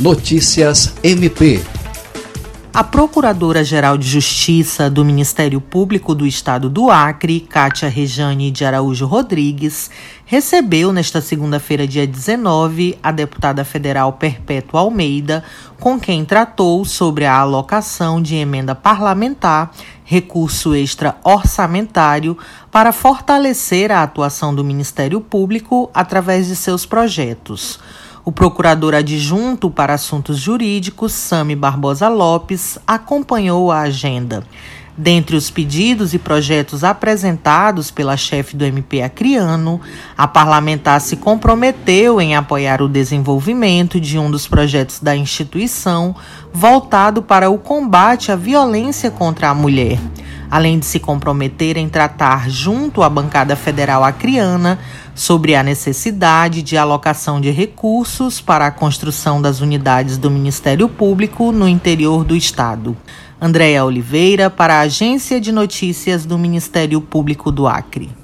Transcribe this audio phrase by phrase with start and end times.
[0.00, 1.62] Notícias MP.
[2.72, 9.06] A Procuradora-Geral de Justiça do Ministério Público do Estado do Acre, Cátia Rejane de Araújo
[9.06, 9.88] Rodrigues,
[10.26, 15.44] recebeu nesta segunda-feira, dia 19, a deputada federal Perpétua Almeida,
[15.78, 19.70] com quem tratou sobre a alocação de emenda parlamentar,
[20.04, 22.36] recurso extra orçamentário,
[22.72, 27.78] para fortalecer a atuação do Ministério Público através de seus projetos.
[28.26, 34.42] O procurador adjunto para assuntos jurídicos, Sami Barbosa Lopes, acompanhou a agenda.
[34.96, 39.78] Dentre os pedidos e projetos apresentados pela chefe do MP Acriano,
[40.16, 46.16] a parlamentar se comprometeu em apoiar o desenvolvimento de um dos projetos da instituição
[46.50, 49.98] voltado para o combate à violência contra a mulher
[50.54, 54.78] além de se comprometer em tratar junto à bancada federal acriana
[55.12, 61.50] sobre a necessidade de alocação de recursos para a construção das unidades do Ministério Público
[61.50, 62.96] no interior do estado.
[63.40, 68.16] Andréa Oliveira para a Agência de Notícias do Ministério Público do Acre.